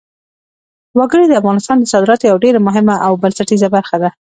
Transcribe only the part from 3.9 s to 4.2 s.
ده.